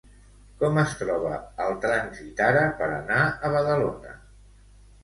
[0.61, 1.35] Com es troba
[1.67, 4.21] el trànsit ara per anar a Badalona?